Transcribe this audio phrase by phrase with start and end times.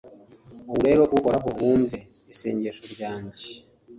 [0.69, 1.97] Ubu rero Uhoraho wumve
[2.31, 3.45] isengesho ryanjye